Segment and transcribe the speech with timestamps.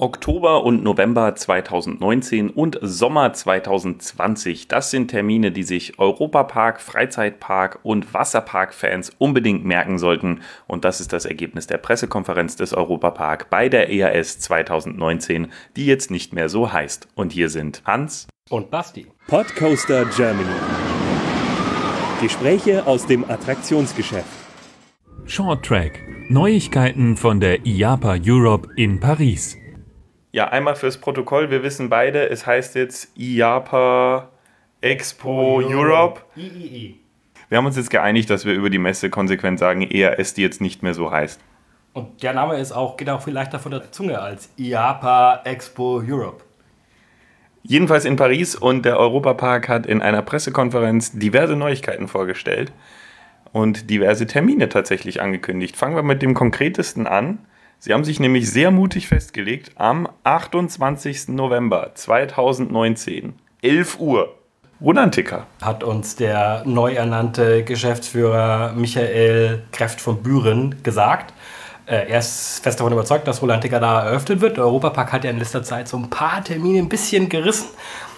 [0.00, 8.14] Oktober und November 2019 und Sommer 2020, das sind Termine, die sich Europapark, Freizeitpark und
[8.14, 10.42] Wasserpark-Fans unbedingt merken sollten.
[10.68, 16.12] Und das ist das Ergebnis der Pressekonferenz des Europapark bei der EAS 2019, die jetzt
[16.12, 17.08] nicht mehr so heißt.
[17.16, 19.08] Und hier sind Hans und Basti.
[19.26, 20.46] Podcoaster Germany.
[22.22, 24.28] Gespräche aus dem Attraktionsgeschäft.
[25.26, 26.00] Short Track.
[26.28, 29.56] Neuigkeiten von der IAPA Europe in Paris.
[30.30, 31.50] Ja, einmal fürs Protokoll.
[31.50, 34.28] Wir wissen beide, es heißt jetzt IAPA
[34.80, 36.20] Expo oh, Europe.
[36.36, 37.00] III.
[37.48, 40.60] Wir haben uns jetzt geeinigt, dass wir über die Messe konsequent sagen, ERS, die jetzt
[40.60, 41.40] nicht mehr so heißt.
[41.94, 46.02] Und der Name ist auch, geht auch viel leichter von der Zunge als IAPA Expo
[46.06, 46.44] Europe.
[47.62, 52.72] Jedenfalls in Paris und der Europapark hat in einer Pressekonferenz diverse Neuigkeiten vorgestellt
[53.52, 55.76] und diverse Termine tatsächlich angekündigt.
[55.76, 57.38] Fangen wir mit dem konkretesten an.
[57.80, 61.28] Sie haben sich nämlich sehr mutig festgelegt, am 28.
[61.28, 64.34] November 2019, 11 Uhr,
[64.80, 65.46] Runanticker.
[65.62, 71.32] Hat uns der neu ernannte Geschäftsführer Michael Kräft von Büren gesagt.
[71.86, 74.56] Äh, er ist fest davon überzeugt, dass Rolantica da eröffnet wird.
[74.56, 77.68] Der Europapark hat ja in letzter Zeit so ein paar Termine ein bisschen gerissen.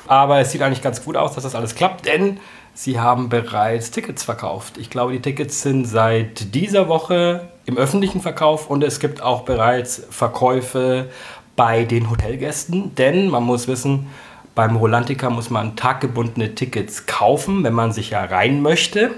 [0.06, 2.41] Aber es sieht eigentlich ganz gut aus, dass das alles klappt, denn
[2.72, 4.78] sie haben bereits Tickets verkauft.
[4.78, 9.42] Ich glaube, die Tickets sind seit dieser Woche im öffentlichen Verkauf und es gibt auch
[9.42, 11.08] bereits Verkäufe
[11.56, 14.06] bei den Hotelgästen, denn man muss wissen,
[14.55, 19.11] beim Rolantica muss man taggebundene Tickets kaufen, wenn man sich ja rein möchte,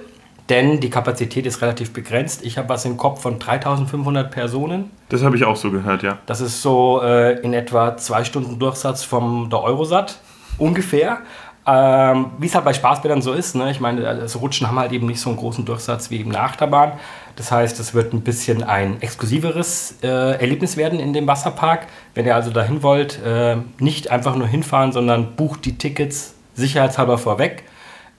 [0.48, 2.45] denn die Kapazität ist relativ begrenzt.
[2.45, 4.91] Ich habe was im Kopf von 3500 Personen.
[5.09, 6.19] Das habe ich auch so gehört, ja.
[6.27, 10.19] Das ist so äh, in etwa zwei Stunden Durchsatz vom der Eurosat
[10.59, 11.20] ungefähr.
[11.65, 13.71] Ähm, Wie es halt bei Spaßbädern so ist, ne?
[13.71, 16.41] ich meine, das Rutschen haben halt eben nicht so einen großen Durchsatz wie eben eine
[16.41, 16.95] Achterbahn.
[17.37, 21.87] Das heißt, es wird ein bisschen ein exklusiveres äh, Erlebnis werden in dem Wasserpark.
[22.15, 27.17] Wenn ihr also dahin wollt, äh, nicht einfach nur hinfahren, sondern bucht die Tickets sicherheitshalber
[27.17, 27.63] vorweg.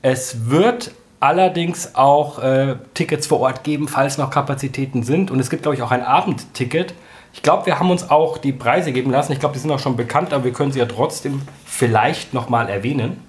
[0.02, 5.32] Es wird allerdings auch äh, Tickets vor Ort geben, falls noch Kapazitäten sind.
[5.32, 6.94] Und es gibt, glaube ich, auch ein Abendticket.
[7.34, 9.32] Ich glaube, wir haben uns auch die Preise geben lassen.
[9.34, 12.70] Ich glaube, die sind auch schon bekannt, aber wir können sie ja trotzdem vielleicht nochmal
[12.70, 13.22] erwähnen.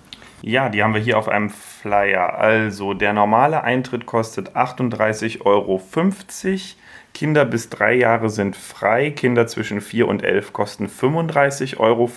[0.46, 2.34] Ja, die haben wir hier auf einem Flyer.
[2.34, 5.80] Also der normale Eintritt kostet 38,50 Euro.
[7.14, 9.10] Kinder bis drei Jahre sind frei.
[9.10, 12.10] Kinder zwischen 4 und 11 kosten 35,50 Euro.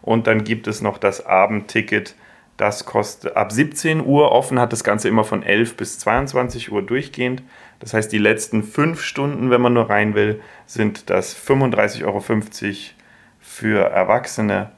[0.00, 2.14] Und dann gibt es noch das Abendticket.
[2.56, 6.80] Das kostet ab 17 Uhr offen, hat das Ganze immer von 11 bis 22 Uhr
[6.80, 7.42] durchgehend.
[7.80, 12.24] Das heißt, die letzten fünf Stunden, wenn man nur rein will, sind das 35,50 Euro
[13.40, 14.70] für Erwachsene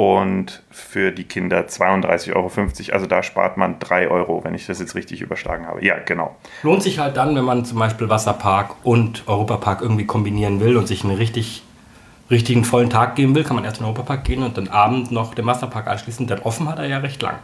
[0.00, 2.50] und für die Kinder 32,50 Euro.
[2.94, 5.84] Also da spart man 3 Euro, wenn ich das jetzt richtig überschlagen habe.
[5.84, 6.36] Ja, genau.
[6.62, 10.88] Lohnt sich halt dann, wenn man zum Beispiel Wasserpark und Europapark irgendwie kombinieren will und
[10.88, 11.64] sich einen richtig,
[12.30, 15.10] richtigen vollen Tag geben will, kann man erst in den Europapark gehen und dann Abend
[15.10, 16.26] noch den Wasserpark anschließen.
[16.26, 17.36] Denn offen hat er ja recht lang.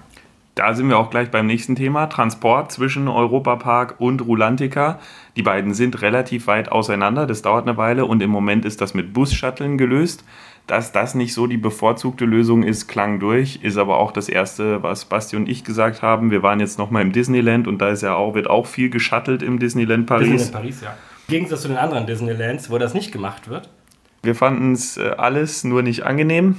[0.55, 2.07] Da sind wir auch gleich beim nächsten Thema.
[2.07, 4.99] Transport zwischen Europapark und Rulantica.
[5.37, 7.27] Die beiden sind relativ weit auseinander.
[7.27, 10.25] Das dauert eine Weile und im Moment ist das mit Bus-Shuttlen gelöst.
[10.67, 14.83] Dass das nicht so die bevorzugte Lösung ist, klang durch, ist aber auch das Erste,
[14.83, 16.33] was Basti und ich gesagt haben.
[16.33, 19.43] Wir waren jetzt nochmal im Disneyland und da ist ja auch, wird auch viel geschuttelt
[19.43, 20.29] im Disneyland Paris.
[20.29, 20.97] Disneyland Paris, ja.
[21.29, 23.69] Im Gegensatz zu den anderen Disneylands, wo das nicht gemacht wird.
[24.23, 26.57] Wir fanden es äh, alles nur nicht angenehm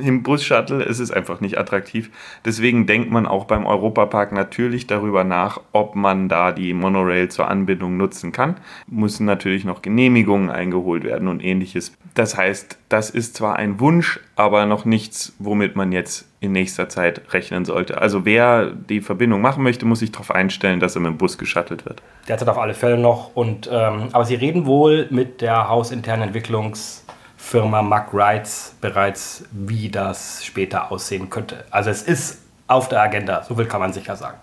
[0.00, 0.82] im Bus-Shuttle.
[0.82, 2.10] Es ist einfach nicht attraktiv.
[2.44, 7.48] Deswegen denkt man auch beim Europapark natürlich darüber nach, ob man da die Monorail zur
[7.48, 8.56] Anbindung nutzen kann.
[8.86, 11.92] Müssen natürlich noch Genehmigungen eingeholt werden und ähnliches.
[12.14, 16.88] Das heißt, das ist zwar ein Wunsch, aber noch nichts, womit man jetzt in nächster
[16.88, 18.00] Zeit rechnen sollte.
[18.00, 21.36] Also wer die Verbindung machen möchte, muss sich darauf einstellen, dass er mit dem Bus
[21.36, 22.02] geschattelt wird.
[22.28, 23.34] Derzeit auf alle Fälle noch.
[23.34, 27.02] Und, ähm, aber Sie reden wohl mit der hausinternen Entwicklungs-
[27.40, 31.64] Firma Mack Rides bereits, wie das später aussehen könnte.
[31.70, 34.38] Also es ist auf der Agenda, so viel kann man sicher sagen.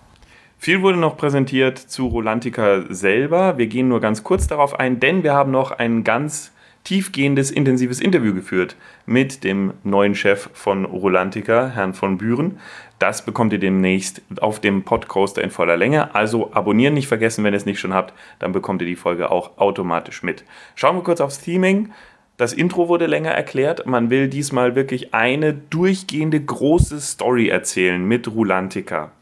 [0.58, 3.56] Viel wurde noch präsentiert zu Rolantica selber.
[3.56, 6.52] Wir gehen nur ganz kurz darauf ein, denn wir haben noch ein ganz
[6.84, 12.58] tiefgehendes, intensives Interview geführt mit dem neuen Chef von Rolantica, Herrn von Büren.
[12.98, 16.14] Das bekommt ihr demnächst auf dem Podcoaster in voller Länge.
[16.14, 19.30] Also abonnieren nicht vergessen, wenn ihr es nicht schon habt, dann bekommt ihr die Folge
[19.30, 20.44] auch automatisch mit.
[20.74, 21.92] Schauen wir kurz aufs Theming.
[22.38, 23.86] Das Intro wurde länger erklärt.
[23.86, 29.12] Man will diesmal wirklich eine durchgehende große Story erzählen mit Rulantica.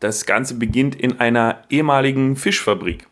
[0.00, 3.06] Das Ganze beginnt in einer ehemaligen Fischfabrik.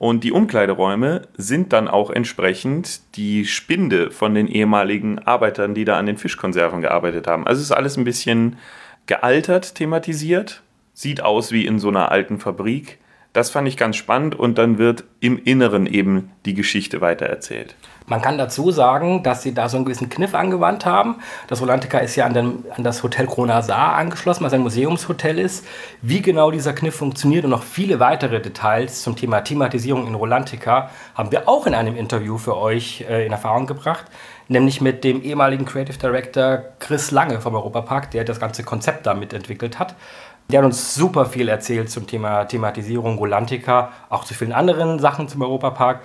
[0.00, 5.98] Und die Umkleideräume sind dann auch entsprechend die Spinde von den ehemaligen Arbeitern, die da
[5.98, 7.46] an den Fischkonserven gearbeitet haben.
[7.46, 8.56] Also ist alles ein bisschen
[9.04, 10.62] gealtert thematisiert.
[10.94, 12.96] Sieht aus wie in so einer alten Fabrik.
[13.32, 17.76] Das fand ich ganz spannend und dann wird im Inneren eben die Geschichte weitererzählt.
[18.10, 21.16] Man kann dazu sagen, dass sie da so einen gewissen Kniff angewandt haben.
[21.46, 25.64] Das Rolantica ist ja an, den, an das Hotel Kronasar angeschlossen, was ein Museumshotel ist.
[26.02, 30.90] Wie genau dieser Kniff funktioniert und noch viele weitere Details zum Thema Thematisierung in Rolantica
[31.14, 34.06] haben wir auch in einem Interview für euch äh, in Erfahrung gebracht,
[34.48, 39.32] nämlich mit dem ehemaligen Creative Director Chris Lange vom Europapark, der das ganze Konzept damit
[39.32, 39.94] entwickelt hat.
[40.50, 45.28] Der hat uns super viel erzählt zum Thema Thematisierung Rolantica, auch zu vielen anderen Sachen
[45.28, 46.00] zum Europapark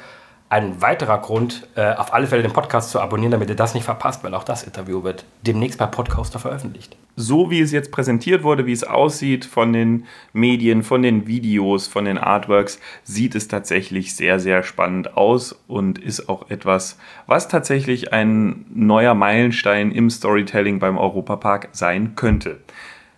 [0.50, 3.84] ein weiterer Grund, äh, auf alle Fälle den Podcast zu abonnieren, damit ihr das nicht
[3.84, 6.96] verpasst, weil auch das Interview wird demnächst bei Podcaster veröffentlicht.
[7.16, 11.88] So wie es jetzt präsentiert wurde, wie es aussieht von den Medien, von den Videos,
[11.88, 17.48] von den Artworks, sieht es tatsächlich sehr, sehr spannend aus und ist auch etwas, was
[17.48, 22.60] tatsächlich ein neuer Meilenstein im Storytelling beim Europapark sein könnte.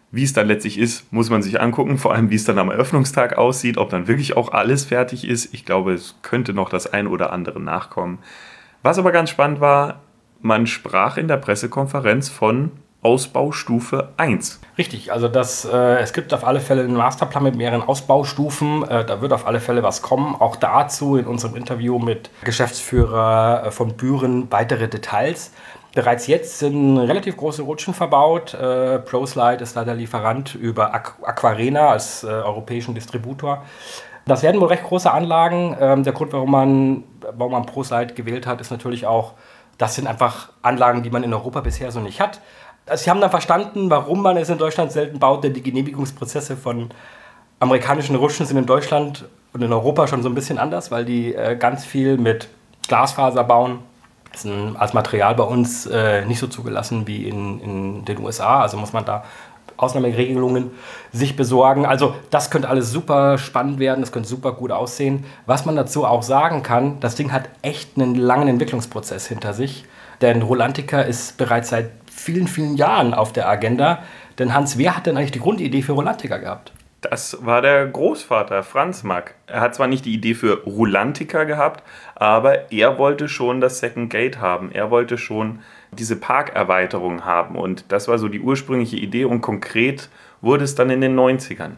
[0.09, 2.71] Wie es dann letztlich ist, muss man sich angucken, vor allem wie es dann am
[2.71, 5.53] Eröffnungstag aussieht, ob dann wirklich auch alles fertig ist.
[5.53, 8.19] Ich glaube, es könnte noch das ein oder andere nachkommen.
[8.83, 9.99] Was aber ganz spannend war,
[10.41, 12.71] man sprach in der Pressekonferenz von
[13.03, 14.59] Ausbaustufe 1.
[14.77, 18.83] Richtig, also das, äh, es gibt auf alle Fälle einen Masterplan mit mehreren Ausbaustufen.
[18.83, 20.35] Äh, da wird auf alle Fälle was kommen.
[20.35, 25.51] Auch dazu in unserem Interview mit Geschäftsführer von Büren weitere Details.
[25.97, 28.53] Bereits jetzt sind relativ große Rutschen verbaut.
[28.53, 33.63] Äh, ProSlide ist leider Lieferant über Aquarena als äh, europäischen Distributor.
[34.27, 35.75] Das werden wohl recht große Anlagen.
[35.79, 37.03] Ähm, der Grund, warum man,
[37.35, 39.33] warum man ProSlide gewählt hat, ist natürlich auch,
[39.79, 42.41] das sind einfach Anlagen, die man in Europa bisher so nicht hat.
[42.85, 46.57] Also sie haben dann verstanden, warum man es in Deutschland selten baut, denn die Genehmigungsprozesse
[46.57, 46.91] von
[47.59, 51.33] amerikanischen Rutschen sind in Deutschland und in Europa schon so ein bisschen anders, weil die
[51.33, 52.49] äh, ganz viel mit
[52.87, 53.79] Glasfaser bauen
[54.45, 58.61] als Material bei uns äh, nicht so zugelassen wie in, in den USA.
[58.61, 59.23] Also muss man da
[59.77, 60.71] Ausnahmeregelungen
[61.13, 61.85] sich besorgen.
[61.85, 65.25] Also das könnte alles super spannend werden, das könnte super gut aussehen.
[65.45, 69.85] Was man dazu auch sagen kann, das Ding hat echt einen langen Entwicklungsprozess hinter sich.
[70.21, 73.99] Denn Rolantica ist bereits seit vielen, vielen Jahren auf der Agenda.
[74.39, 76.71] Denn Hans, wer hat denn eigentlich die Grundidee für Rolantica gehabt?
[77.01, 79.35] Das war der Großvater, Franz Mack.
[79.45, 81.83] Er hat zwar nicht die Idee für Rulantica gehabt,
[82.15, 84.71] aber er wollte schon das Second Gate haben.
[84.71, 85.59] Er wollte schon
[85.91, 87.55] diese Parkerweiterung haben.
[87.55, 90.09] Und das war so die ursprüngliche Idee und konkret
[90.41, 91.73] wurde es dann in den 90ern.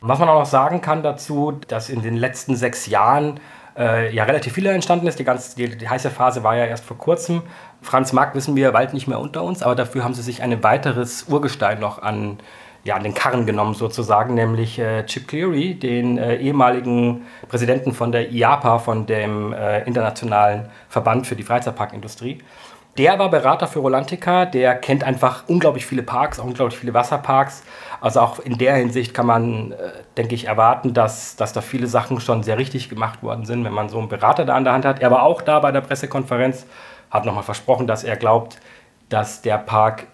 [0.00, 3.40] Was man auch noch sagen kann dazu, dass in den letzten sechs Jahren
[3.76, 5.18] äh, ja relativ viel entstanden ist.
[5.18, 7.42] Die, ganz, die, die, heiße Phase war ja erst vor kurzem.
[7.80, 10.62] Franz Mack wissen wir bald nicht mehr unter uns, aber dafür haben sie sich ein
[10.62, 12.38] weiteres Urgestein noch an
[12.84, 18.10] ja, an den Karren genommen sozusagen, nämlich äh, Chip Cleary, den äh, ehemaligen Präsidenten von
[18.10, 22.38] der IAPA, von dem äh, Internationalen Verband für die Freizeitparkindustrie.
[22.98, 27.62] Der war Berater für Rolantica, der kennt einfach unglaublich viele Parks, auch unglaublich viele Wasserparks.
[28.02, 29.76] Also auch in der Hinsicht kann man, äh,
[30.18, 33.72] denke ich, erwarten, dass, dass da viele Sachen schon sehr richtig gemacht worden sind, wenn
[33.72, 35.00] man so einen Berater da an der Hand hat.
[35.00, 36.66] Er war auch da bei der Pressekonferenz,
[37.10, 38.58] hat nochmal versprochen, dass er glaubt,
[39.08, 40.06] dass der Park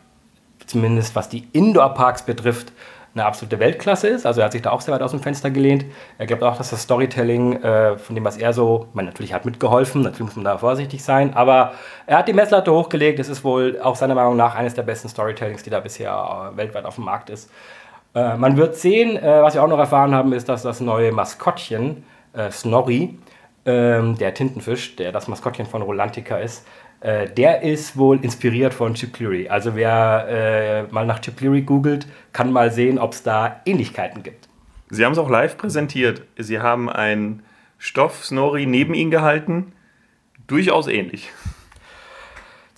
[0.69, 2.73] zumindest was die Indoor-Parks betrifft,
[3.15, 4.27] eine absolute Weltklasse ist.
[4.27, 5.85] Also er hat sich da auch sehr weit aus dem Fenster gelehnt.
[6.19, 9.45] Er glaubt auch, dass das Storytelling, äh, von dem, was er so, man natürlich hat
[9.45, 11.73] mitgeholfen, natürlich muss man da vorsichtig sein, aber
[12.07, 13.19] er hat die Messlatte hochgelegt.
[13.19, 16.57] Es ist wohl auch seiner Meinung nach eines der besten Storytellings, die da bisher äh,
[16.57, 17.51] weltweit auf dem Markt ist.
[18.15, 21.13] Äh, man wird sehen, äh, was wir auch noch erfahren haben, ist, dass das neue
[21.13, 22.05] Maskottchen,
[22.51, 23.19] Snorri,
[23.65, 26.65] ähm, der Tintenfisch, der das Maskottchen von Rolantica ist,
[27.01, 29.49] äh, der ist wohl inspiriert von Chip Cleary.
[29.49, 30.27] Also wer
[30.89, 34.49] äh, mal nach Chip Cleary googelt, kann mal sehen, ob es da Ähnlichkeiten gibt.
[34.91, 36.23] Sie haben es auch live präsentiert.
[36.37, 37.43] Sie haben einen
[37.79, 39.73] Stoff-Snorri neben ihn gehalten.
[40.47, 41.31] Durchaus ähnlich.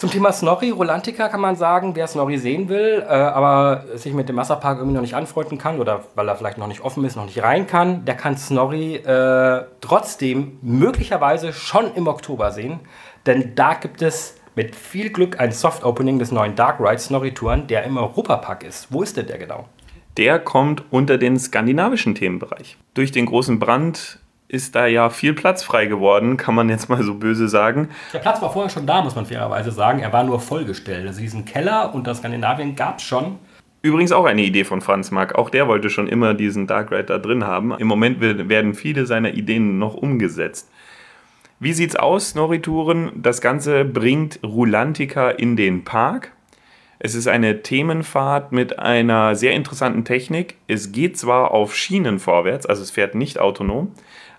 [0.01, 4.31] Zum Thema Snorri, Rolantica kann man sagen, wer Snorri sehen will, äh, aber sich mit
[4.31, 7.17] dem Wasserpark irgendwie noch nicht anfreunden kann oder weil er vielleicht noch nicht offen ist,
[7.17, 12.81] noch nicht rein kann, der kann Snorri äh, trotzdem möglicherweise schon im Oktober sehen.
[13.27, 17.85] Denn da gibt es mit viel Glück ein Soft-Opening des neuen Dark Ride Snorri-Touren, der
[17.85, 18.89] im Europapark ist.
[18.91, 19.69] Wo ist denn der genau?
[20.17, 22.77] Der kommt unter den skandinavischen Themenbereich.
[22.95, 27.03] Durch den großen Brand ist da ja viel Platz frei geworden, kann man jetzt mal
[27.03, 27.91] so böse sagen.
[28.13, 30.01] Der Platz war vorher schon da, muss man fairerweise sagen.
[30.01, 31.07] Er war nur vollgestellt.
[31.07, 33.39] Also diesen Keller unter Skandinavien gab es schon.
[33.83, 35.37] Übrigens auch eine Idee von Franz Mark.
[35.37, 37.73] Auch der wollte schon immer diesen Dark Ride da drin haben.
[37.79, 40.69] Im Moment werden viele seiner Ideen noch umgesetzt.
[41.63, 43.13] Wie sieht's aus, Snorri-Touren?
[43.17, 46.33] Das Ganze bringt Rulantica in den Park.
[46.99, 50.57] Es ist eine Themenfahrt mit einer sehr interessanten Technik.
[50.69, 53.93] Es geht zwar auf Schienen vorwärts, also es fährt nicht autonom.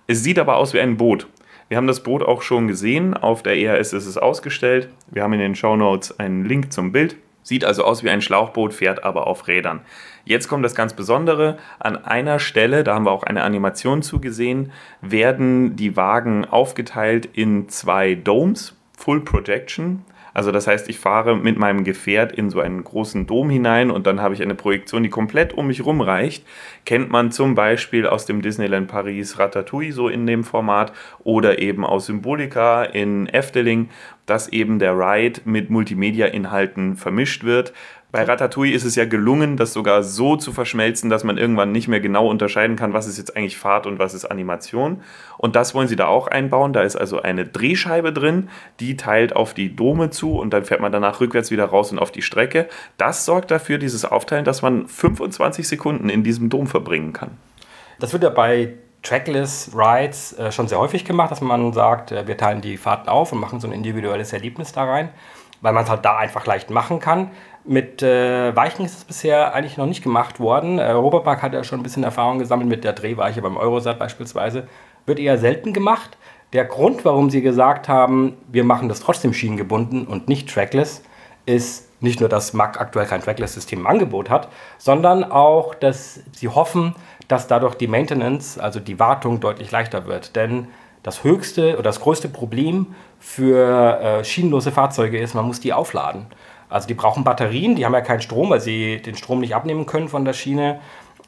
[0.07, 1.27] Es sieht aber aus wie ein Boot.
[1.69, 3.13] Wir haben das Boot auch schon gesehen.
[3.13, 4.89] Auf der ERS ist es ausgestellt.
[5.11, 7.17] Wir haben in den Show Notes einen Link zum Bild.
[7.43, 9.81] Sieht also aus wie ein Schlauchboot, fährt aber auf Rädern.
[10.25, 11.57] Jetzt kommt das ganz Besondere.
[11.79, 14.71] An einer Stelle, da haben wir auch eine Animation zugesehen,
[15.01, 20.05] werden die Wagen aufgeteilt in zwei Domes, Full Projection.
[20.33, 24.07] Also das heißt, ich fahre mit meinem Gefährt in so einen großen Dom hinein und
[24.07, 26.45] dann habe ich eine Projektion, die komplett um mich rum reicht.
[26.85, 30.93] Kennt man zum Beispiel aus dem Disneyland Paris Ratatouille so in dem Format
[31.23, 33.89] oder eben aus Symbolica in Efteling,
[34.31, 37.73] dass eben der Ride mit Multimedia-Inhalten vermischt wird.
[38.13, 41.89] Bei Ratatouille ist es ja gelungen, das sogar so zu verschmelzen, dass man irgendwann nicht
[41.89, 45.01] mehr genau unterscheiden kann, was ist jetzt eigentlich Fahrt und was ist Animation.
[45.37, 46.71] Und das wollen sie da auch einbauen.
[46.71, 48.47] Da ist also eine Drehscheibe drin,
[48.79, 51.99] die teilt auf die Dome zu und dann fährt man danach rückwärts wieder raus und
[51.99, 52.69] auf die Strecke.
[52.95, 57.31] Das sorgt dafür, dieses Aufteilen, dass man 25 Sekunden in diesem Dom verbringen kann.
[57.99, 62.27] Das wird ja bei Trackless Rides äh, schon sehr häufig gemacht, dass man sagt, äh,
[62.27, 65.09] wir teilen die Fahrten auf und machen so ein individuelles Erlebnis da rein,
[65.61, 67.31] weil man es halt da einfach leicht machen kann.
[67.63, 70.79] Mit äh, Weichen ist es bisher eigentlich noch nicht gemacht worden.
[70.79, 74.67] Äh, Europapark hat ja schon ein bisschen Erfahrung gesammelt mit der Drehweiche beim Eurosat beispielsweise.
[75.05, 76.17] Wird eher selten gemacht.
[76.53, 81.03] Der Grund, warum sie gesagt haben, wir machen das trotzdem schienengebunden und nicht trackless,
[81.45, 86.49] ist nicht nur, dass Mac aktuell kein Trackless-System im Angebot hat, sondern auch, dass sie
[86.49, 86.95] hoffen,
[87.27, 90.35] dass dadurch die Maintenance, also die Wartung, deutlich leichter wird.
[90.35, 90.67] Denn
[91.03, 92.87] das höchste oder das größte Problem
[93.19, 96.27] für äh, schienenlose Fahrzeuge ist, man muss die aufladen.
[96.69, 99.85] Also die brauchen Batterien, die haben ja keinen Strom, weil sie den Strom nicht abnehmen
[99.85, 100.79] können von der Schiene.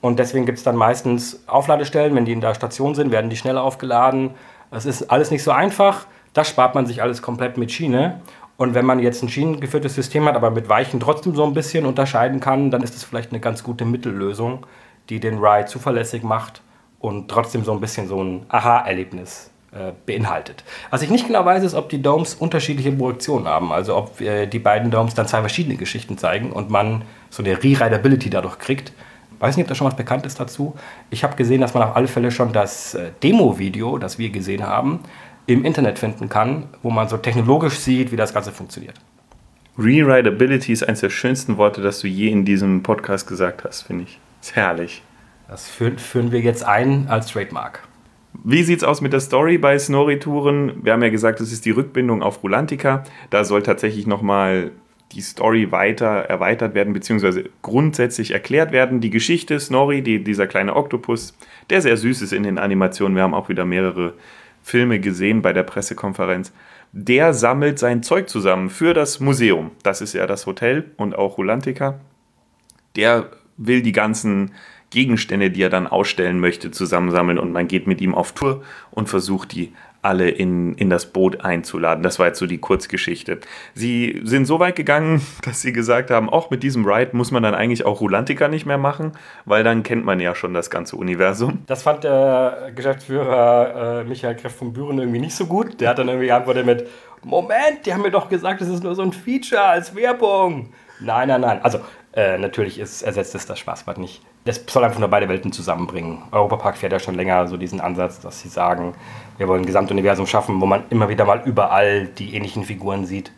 [0.01, 2.15] Und deswegen gibt es dann meistens Aufladestellen.
[2.15, 4.31] Wenn die in der Station sind, werden die schneller aufgeladen.
[4.71, 6.05] Das ist alles nicht so einfach.
[6.33, 8.21] Das spart man sich alles komplett mit Schiene.
[8.57, 11.86] Und wenn man jetzt ein schienengeführtes System hat, aber mit Weichen trotzdem so ein bisschen
[11.86, 14.65] unterscheiden kann, dann ist das vielleicht eine ganz gute Mittellösung,
[15.10, 16.62] die den Ride zuverlässig macht
[17.00, 20.63] und trotzdem so ein bisschen so ein Aha-Erlebnis äh, beinhaltet.
[20.91, 23.72] Was ich nicht genau weiß, ist, ob die Domes unterschiedliche Projektionen haben.
[23.72, 27.57] Also ob äh, die beiden Domes dann zwei verschiedene Geschichten zeigen und man so eine
[27.57, 28.93] Re-Rideability dadurch kriegt.
[29.39, 30.75] Weiß nicht, ob da schon was bekannt ist dazu.
[31.10, 34.65] Ich habe gesehen, dass man auf alle Fälle schon das äh, Demo-Video, das wir gesehen
[34.65, 35.00] haben,
[35.45, 38.95] im Internet finden kann, wo man so technologisch sieht, wie das Ganze funktioniert.
[39.77, 44.03] Rewritability ist eines der schönsten Worte, das du je in diesem Podcast gesagt hast, finde
[44.03, 44.19] ich.
[44.41, 45.01] Ist herrlich.
[45.47, 47.88] Das führen, führen wir jetzt ein als Trademark.
[48.43, 50.83] Wie sieht es aus mit der Story bei Snorri-Touren?
[50.83, 53.03] Wir haben ja gesagt, das ist die Rückbindung auf Rulantica.
[53.29, 54.71] Da soll tatsächlich nochmal
[55.12, 59.01] die Story weiter erweitert werden, beziehungsweise grundsätzlich erklärt werden.
[59.01, 61.38] Die Geschichte Snorri, die, dieser kleine Oktopus,
[61.69, 63.15] der sehr süß ist in den Animationen.
[63.15, 64.13] Wir haben auch wieder mehrere
[64.63, 66.53] Filme gesehen bei der Pressekonferenz.
[66.93, 69.72] Der sammelt sein Zeug zusammen für das Museum.
[69.84, 72.00] Das ist ja das Hotel und auch Rulantica.
[72.96, 74.51] Der will die ganzen
[74.89, 79.10] Gegenstände, die er dann ausstellen möchte, zusammensammeln und man geht mit ihm auf Tour und
[79.10, 82.03] versucht die alle in, in das Boot einzuladen.
[82.03, 83.39] Das war jetzt so die Kurzgeschichte.
[83.74, 87.41] Sie sind so weit gegangen, dass sie gesagt haben, auch mit diesem Ride muss man
[87.41, 89.13] dann eigentlich auch Rulantica nicht mehr machen,
[89.45, 91.60] weil dann kennt man ja schon das ganze Universum.
[91.67, 95.79] Das fand der Geschäftsführer äh, Michael Kreff von Büren irgendwie nicht so gut.
[95.79, 96.88] Der hat dann irgendwie geantwortet mit,
[97.24, 100.74] Moment, die haben mir doch gesagt, das ist nur so ein Feature als Werbung.
[101.00, 101.62] Nein, nein, nein.
[101.63, 101.79] Also
[102.13, 104.22] äh, natürlich ist, ersetzt es das Spaßbad nicht.
[104.45, 106.23] Das soll einfach nur beide Welten zusammenbringen.
[106.31, 108.93] Europapark fährt ja schon länger so diesen Ansatz, dass sie sagen,
[109.38, 113.31] wir wollen ein Gesamtuniversum schaffen, wo man immer wieder mal überall die ähnlichen Figuren sieht.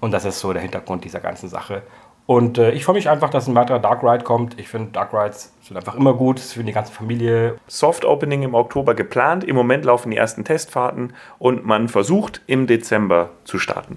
[0.00, 1.82] Und das ist so der Hintergrund dieser ganzen Sache.
[2.26, 4.58] Und äh, ich freue mich einfach, dass ein weiterer Dark Ride kommt.
[4.58, 7.56] Ich finde, Dark Rides sind einfach immer gut, für die ganze Familie.
[7.68, 9.44] Soft Opening im Oktober geplant.
[9.44, 13.96] Im Moment laufen die ersten Testfahrten und man versucht im Dezember zu starten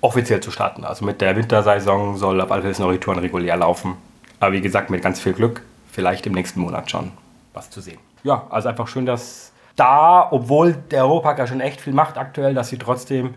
[0.00, 0.84] offiziell zu starten.
[0.84, 3.96] Also mit der Wintersaison soll auf alle Fälle Snorri-Touren regulär laufen.
[4.40, 5.62] Aber wie gesagt, mit ganz viel Glück,
[5.98, 7.10] vielleicht im nächsten Monat schon
[7.54, 7.98] was zu sehen.
[8.22, 12.54] Ja, also einfach schön, dass da, obwohl der Europapark ja schon echt viel macht aktuell,
[12.54, 13.34] dass sie trotzdem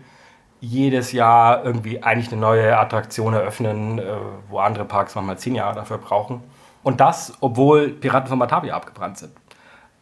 [0.60, 4.04] jedes Jahr irgendwie eigentlich eine neue Attraktion eröffnen, äh,
[4.48, 6.40] wo andere Parks manchmal zehn Jahre dafür brauchen.
[6.84, 9.32] Und das, obwohl Piraten von Batavia abgebrannt sind.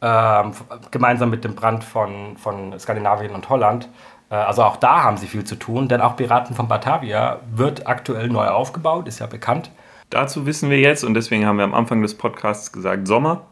[0.02, 0.52] Ähm,
[0.90, 3.88] gemeinsam mit dem Brand von, von Skandinavien und Holland
[4.30, 7.86] äh, also auch da haben sie viel zu tun, denn auch Piraten von Batavia wird
[7.86, 9.70] aktuell neu aufgebaut, ist ja bekannt.
[10.10, 13.46] Dazu wissen wir jetzt, und deswegen haben wir am Anfang des Podcasts gesagt, Sommer.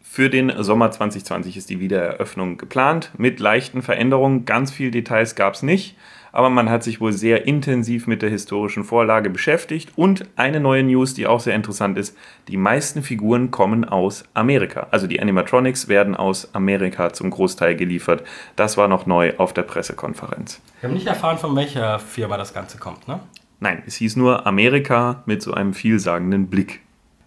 [0.00, 4.44] Für den Sommer 2020 ist die Wiedereröffnung geplant mit leichten Veränderungen.
[4.44, 5.96] Ganz viele Details gab es nicht
[6.32, 9.92] aber man hat sich wohl sehr intensiv mit der historischen Vorlage beschäftigt.
[9.96, 12.16] Und eine neue News, die auch sehr interessant ist,
[12.48, 14.88] die meisten Figuren kommen aus Amerika.
[14.90, 18.24] Also die Animatronics werden aus Amerika zum Großteil geliefert.
[18.56, 20.60] Das war noch neu auf der Pressekonferenz.
[20.80, 23.20] Wir haben nicht erfahren, von welcher Firma das Ganze kommt, ne?
[23.62, 26.80] Nein, es hieß nur Amerika mit so einem vielsagenden Blick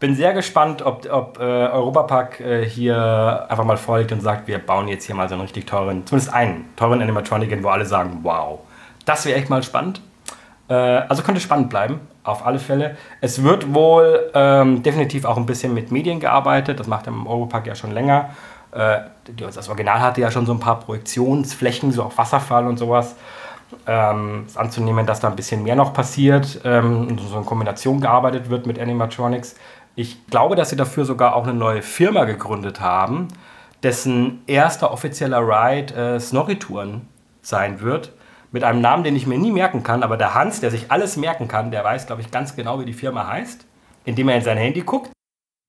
[0.05, 4.59] bin sehr gespannt, ob, ob äh, Europapark äh, hier einfach mal folgt und sagt, wir
[4.59, 8.19] bauen jetzt hier mal so einen richtig teuren, zumindest einen teuren Animatronic, wo alle sagen,
[8.21, 8.59] wow.
[9.05, 10.01] Das wäre echt mal spannend.
[10.67, 12.97] Äh, also könnte spannend bleiben, auf alle Fälle.
[13.21, 16.79] Es wird wohl ähm, definitiv auch ein bisschen mit Medien gearbeitet.
[16.79, 18.29] Das macht im Europark ja schon länger.
[18.73, 18.97] Äh,
[19.37, 23.15] das Original hatte ja schon so ein paar Projektionsflächen, so auf Wasserfall und sowas.
[23.87, 28.49] Ähm, ist anzunehmen, dass da ein bisschen mehr noch passiert ähm, so in Kombination gearbeitet
[28.49, 29.55] wird mit Animatronics.
[29.95, 33.27] Ich glaube, dass sie dafür sogar auch eine neue Firma gegründet haben,
[33.81, 37.07] dessen erster offizieller Ride äh, Snorri-Touren
[37.41, 38.11] sein wird.
[38.51, 41.17] Mit einem Namen, den ich mir nie merken kann, aber der Hans, der sich alles
[41.17, 43.65] merken kann, der weiß, glaube ich, ganz genau, wie die Firma heißt,
[44.05, 45.14] indem er in sein Handy guckt.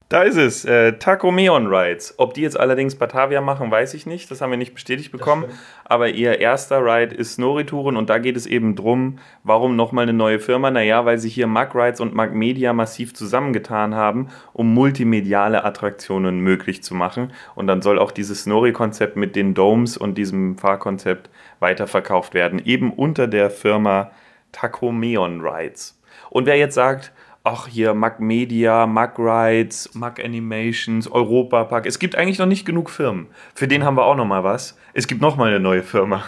[0.09, 2.15] Da ist es, äh, Tacomeon Rides.
[2.19, 4.31] Ob die jetzt allerdings Batavia machen, weiß ich nicht.
[4.31, 5.47] Das haben wir nicht bestätigt bekommen.
[5.85, 10.13] Aber ihr erster Ride ist Snorri-Touren und da geht es eben drum, warum nochmal eine
[10.13, 10.71] neue Firma?
[10.71, 16.39] Naja, weil sich hier Mag Rides und Mag Media massiv zusammengetan haben, um multimediale Attraktionen
[16.39, 17.33] möglich zu machen.
[17.57, 22.63] Und dann soll auch dieses Snorri-Konzept mit den Domes und diesem Fahrkonzept weiterverkauft werden.
[22.65, 24.13] Eben unter der Firma
[24.53, 26.01] Tacomeon Rides.
[26.31, 27.13] Und wer jetzt sagt,
[27.47, 31.87] ach hier, Mac Media, Mac Rides, Mac Animations, Europa Park.
[31.87, 33.29] Es gibt eigentlich noch nicht genug Firmen.
[33.55, 34.77] Für den haben wir auch noch mal was.
[34.95, 36.25] Es gibt noch mal eine neue Firma.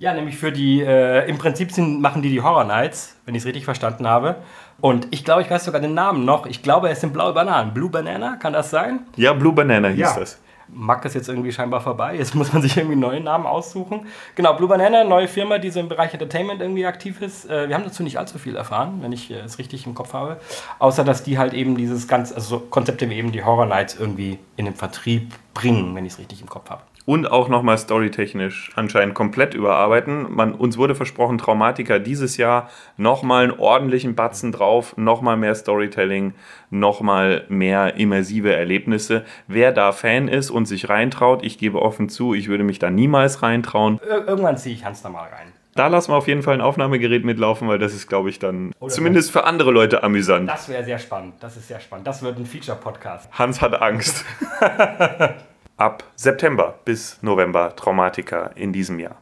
[0.00, 3.42] Ja, nämlich für die, äh, im Prinzip sind, machen die die Horror Nights, wenn ich
[3.42, 4.36] es richtig verstanden habe.
[4.80, 6.46] Und ich glaube, ich weiß sogar den Namen noch.
[6.46, 7.72] Ich glaube, es sind blaue Bananen.
[7.72, 9.00] Blue Banana, kann das sein?
[9.16, 10.18] Ja, Blue Banana hieß ja.
[10.18, 10.40] das.
[10.72, 12.16] Mack ist jetzt irgendwie scheinbar vorbei.
[12.16, 14.06] Jetzt muss man sich irgendwie einen neuen Namen aussuchen.
[14.34, 17.48] Genau, Blue Banana, neue Firma, die so im Bereich Entertainment irgendwie aktiv ist.
[17.48, 20.12] Äh, wir haben dazu nicht allzu viel erfahren, wenn ich äh, es richtig im Kopf
[20.12, 20.40] habe.
[20.78, 24.38] Außer, dass die halt eben dieses ganze, also Konzepte wie eben die Horror Nights irgendwie
[24.56, 28.70] in den Vertrieb bringen, wenn ich es richtig im Kopf habe und auch nochmal storytechnisch
[28.76, 30.32] anscheinend komplett überarbeiten.
[30.32, 36.34] Man, uns wurde versprochen, Traumatiker dieses Jahr nochmal einen ordentlichen Batzen drauf, nochmal mehr Storytelling,
[36.70, 39.24] nochmal mehr immersive Erlebnisse.
[39.48, 42.90] Wer da Fan ist und sich reintraut, ich gebe offen zu, ich würde mich da
[42.90, 43.98] niemals reintrauen.
[44.08, 45.48] Ir irgendwann ziehe ich Hans da mal rein.
[45.74, 48.70] Da lassen wir auf jeden Fall ein Aufnahmegerät mitlaufen, weil das ist, glaube ich, dann
[48.78, 50.48] Oder zumindest für andere Leute amüsant.
[50.48, 51.34] Das wäre sehr spannend.
[51.40, 52.06] Das ist sehr spannend.
[52.06, 53.36] Das wird ein Feature-Podcast.
[53.36, 54.24] Hans hat Angst.
[55.80, 59.20] ab September bis November Traumatika in diesem Jahr.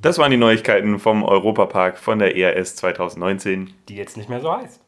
[0.00, 4.50] Das waren die Neuigkeiten vom Europapark von der ERS 2019, die jetzt nicht mehr so
[4.50, 4.80] heißt.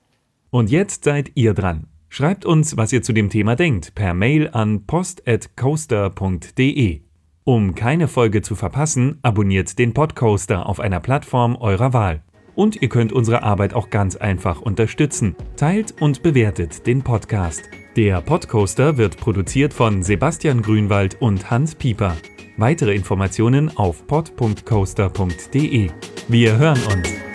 [0.51, 1.89] Und jetzt seid ihr dran.
[2.09, 7.01] Schreibt uns, was ihr zu dem Thema denkt, per Mail an post@coaster.de.
[7.45, 12.23] Um keine Folge zu verpassen, abonniert den Podcoaster auf einer Plattform eurer Wahl.
[12.55, 15.37] Und ihr könnt unsere Arbeit auch ganz einfach unterstützen.
[15.57, 17.69] Teilt und bewertet den Podcast.
[17.97, 22.17] Der Podcoaster wird produziert von Sebastian Grünwald und Hans Pieper.
[22.57, 25.91] Weitere Informationen auf pod.coaster.de.
[26.29, 27.32] Wir hören uns.